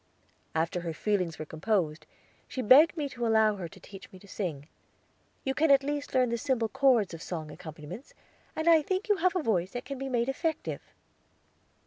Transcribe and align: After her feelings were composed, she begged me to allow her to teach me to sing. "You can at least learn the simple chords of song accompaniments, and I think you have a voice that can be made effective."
After 0.55 0.81
her 0.81 0.95
feelings 0.95 1.37
were 1.37 1.45
composed, 1.45 2.07
she 2.47 2.63
begged 2.63 2.97
me 2.97 3.07
to 3.09 3.27
allow 3.27 3.57
her 3.57 3.67
to 3.67 3.79
teach 3.79 4.11
me 4.11 4.17
to 4.17 4.27
sing. 4.27 4.67
"You 5.43 5.53
can 5.53 5.69
at 5.69 5.83
least 5.83 6.15
learn 6.15 6.29
the 6.29 6.39
simple 6.39 6.69
chords 6.69 7.13
of 7.13 7.21
song 7.21 7.51
accompaniments, 7.51 8.15
and 8.55 8.67
I 8.67 8.81
think 8.81 9.09
you 9.09 9.17
have 9.17 9.35
a 9.35 9.43
voice 9.43 9.73
that 9.73 9.85
can 9.85 9.99
be 9.99 10.09
made 10.09 10.27
effective." 10.27 10.81